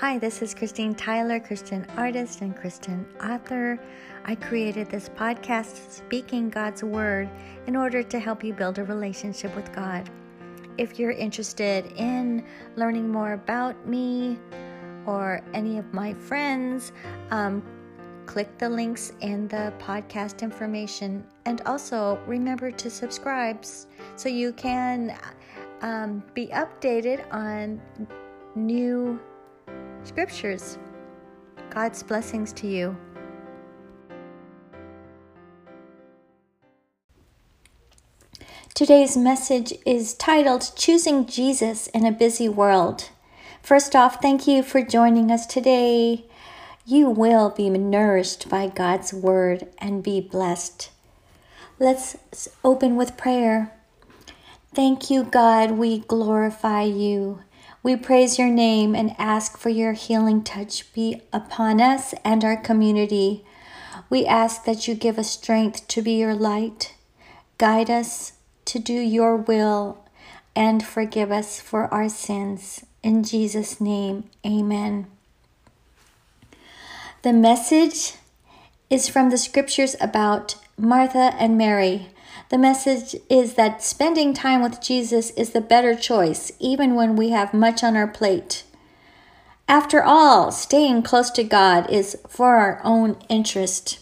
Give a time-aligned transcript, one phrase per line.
[0.00, 3.78] Hi, this is Christine Tyler, Christian artist and Christian author.
[4.24, 7.28] I created this podcast, Speaking God's Word,
[7.66, 10.08] in order to help you build a relationship with God.
[10.78, 14.38] If you're interested in learning more about me
[15.04, 16.92] or any of my friends,
[17.30, 17.62] um,
[18.24, 21.22] click the links in the podcast information.
[21.44, 23.66] And also remember to subscribe
[24.16, 25.14] so you can
[25.82, 27.82] um, be updated on
[28.54, 29.20] new
[30.04, 30.78] scriptures.
[31.70, 32.96] God's blessings to you.
[38.74, 43.10] Today's message is titled Choosing Jesus in a Busy World.
[43.62, 46.24] First off, thank you for joining us today.
[46.86, 50.90] You will be nourished by God's word and be blessed.
[51.78, 52.16] Let's
[52.64, 53.72] open with prayer.
[54.74, 55.72] Thank you, God.
[55.72, 57.40] We glorify you.
[57.82, 62.56] We praise your name and ask for your healing touch be upon us and our
[62.56, 63.44] community.
[64.10, 66.94] We ask that you give us strength to be your light,
[67.56, 68.32] guide us
[68.66, 70.04] to do your will,
[70.54, 72.84] and forgive us for our sins.
[73.02, 75.06] In Jesus' name, amen.
[77.22, 78.14] The message
[78.90, 82.08] is from the scriptures about Martha and Mary.
[82.50, 87.30] The message is that spending time with Jesus is the better choice, even when we
[87.30, 88.64] have much on our plate.
[89.68, 94.00] After all, staying close to God is for our own interest.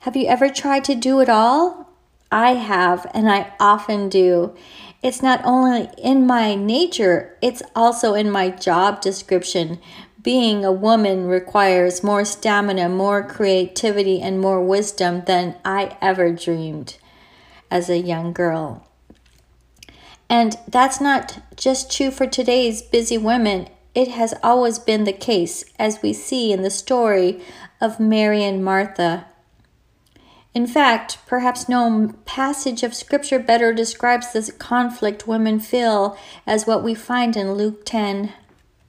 [0.00, 1.88] Have you ever tried to do it all?
[2.32, 4.56] I have, and I often do.
[5.00, 9.78] It's not only in my nature, it's also in my job description.
[10.20, 16.96] Being a woman requires more stamina, more creativity, and more wisdom than I ever dreamed
[17.72, 18.86] as a young girl.
[20.28, 23.68] And that's not just true for today's busy women.
[23.94, 27.40] It has always been the case, as we see in the story
[27.80, 29.26] of Mary and Martha.
[30.54, 36.16] In fact, perhaps no passage of Scripture better describes the conflict women feel
[36.46, 38.32] as what we find in Luke 10,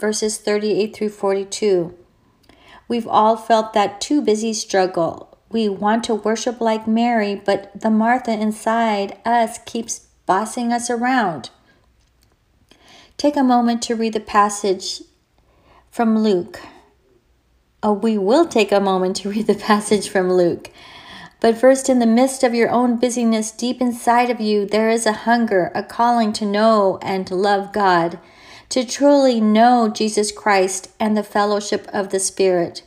[0.00, 1.96] verses 38 through 42.
[2.88, 7.88] We've all felt that too busy struggle, we want to worship like Mary, but the
[7.88, 11.50] Martha inside us keeps bossing us around.
[13.16, 15.02] Take a moment to read the passage
[15.92, 16.58] from Luke.
[17.84, 20.72] Oh, we will take a moment to read the passage from Luke.
[21.38, 25.06] But first, in the midst of your own busyness, deep inside of you, there is
[25.06, 28.18] a hunger, a calling to know and to love God,
[28.70, 32.82] to truly know Jesus Christ and the fellowship of the Spirit.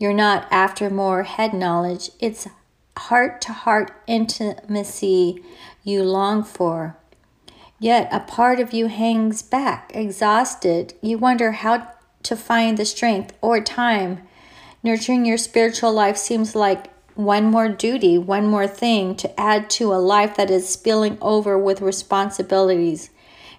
[0.00, 2.48] You're not after more head knowledge, it's
[2.96, 5.44] heart to heart intimacy
[5.84, 6.96] you long for.
[7.78, 10.94] Yet a part of you hangs back, exhausted.
[11.02, 14.22] You wonder how to find the strength or time.
[14.82, 19.92] Nurturing your spiritual life seems like one more duty, one more thing to add to
[19.92, 23.10] a life that is spilling over with responsibilities.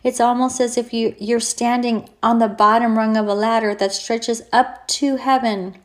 [0.03, 3.93] It's almost as if you, you're standing on the bottom rung of a ladder that
[3.93, 5.77] stretches up to heaven.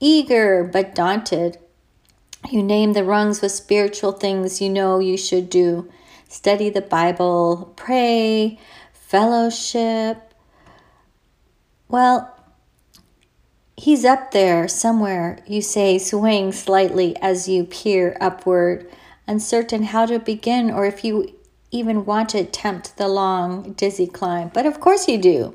[0.00, 1.58] Eager but daunted,
[2.50, 5.90] you name the rungs with spiritual things you know you should do
[6.28, 8.58] study the Bible, pray,
[8.92, 10.34] fellowship.
[11.88, 12.36] Well,
[13.76, 18.90] he's up there somewhere, you say, swaying slightly as you peer upward,
[19.26, 21.34] uncertain how to begin or if you
[21.70, 24.50] even want to attempt the long, dizzy climb.
[24.52, 25.54] But of course you do.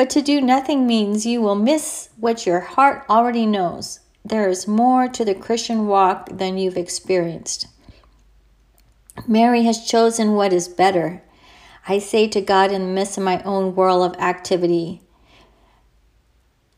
[0.00, 4.00] But to do nothing means you will miss what your heart already knows.
[4.24, 7.66] There is more to the Christian walk than you've experienced.
[9.28, 11.22] Mary has chosen what is better.
[11.86, 15.02] I say to God in the midst of my own whirl of activity,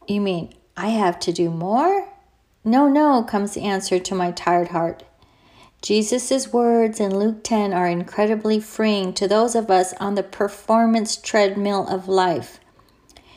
[0.09, 2.09] You mean I have to do more?
[2.65, 5.05] No, no, comes the answer to my tired heart.
[5.81, 11.15] Jesus' words in Luke 10 are incredibly freeing to those of us on the performance
[11.15, 12.59] treadmill of life.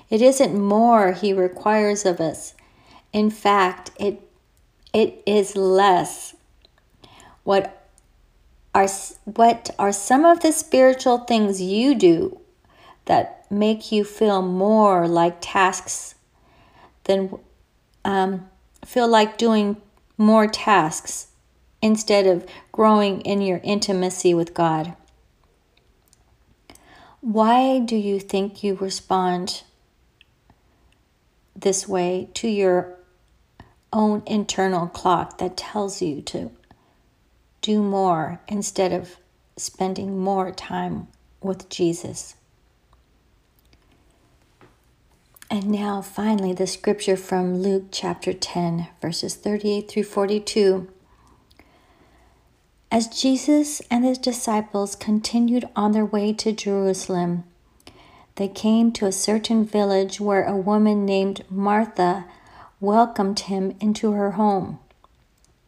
[0.09, 2.53] It isn't more he requires of us.
[3.11, 4.21] In fact, it
[4.93, 6.35] it is less.
[7.43, 7.89] What
[8.73, 8.87] are
[9.25, 12.39] what are some of the spiritual things you do
[13.05, 16.15] that make you feel more like tasks
[17.05, 17.37] than
[18.03, 18.49] um,
[18.83, 19.77] feel like doing
[20.17, 21.27] more tasks
[21.81, 24.95] instead of growing in your intimacy with God?
[27.21, 29.63] Why do you think you respond
[31.65, 32.95] this way to your
[33.91, 36.51] own internal clock that tells you to
[37.61, 39.17] do more instead of
[39.57, 41.07] spending more time
[41.41, 42.35] with Jesus.
[45.49, 50.87] And now, finally, the scripture from Luke chapter 10, verses 38 through 42.
[52.91, 57.43] As Jesus and his disciples continued on their way to Jerusalem,
[58.35, 62.25] they came to a certain village where a woman named Martha
[62.79, 64.79] welcomed him into her home.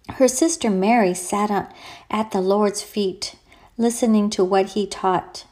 [0.10, 1.74] Her sister Mary sat
[2.10, 3.36] at the Lord's feet,
[3.78, 5.46] listening to what he taught.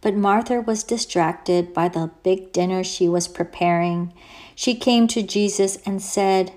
[0.00, 4.12] But Martha was distracted by the big dinner she was preparing.
[4.54, 6.52] She came to Jesus and said,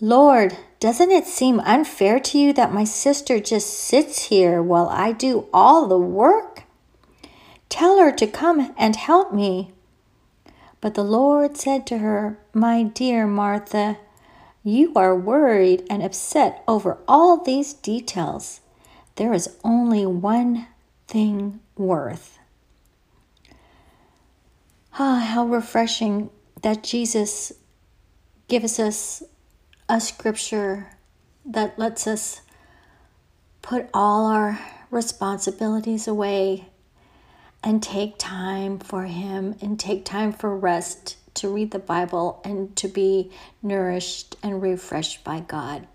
[0.00, 5.12] Lord, doesn't it seem unfair to you that my sister just sits here while I
[5.12, 6.51] do all the work?
[7.72, 9.72] Tell her to come and help me.
[10.82, 13.96] But the Lord said to her, My dear Martha,
[14.62, 18.60] you are worried and upset over all these details.
[19.16, 20.66] There is only one
[21.08, 22.38] thing worth.
[24.98, 26.28] Ah, how refreshing
[26.60, 27.52] that Jesus
[28.48, 29.22] gives us
[29.88, 30.90] a scripture
[31.46, 32.42] that lets us
[33.62, 34.60] put all our
[34.90, 36.66] responsibilities away
[37.62, 42.74] and take time for Him and take time for rest to read the Bible and
[42.76, 43.30] to be
[43.62, 45.86] nourished and refreshed by God.